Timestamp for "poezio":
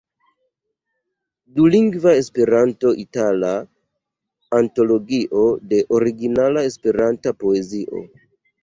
7.47-8.05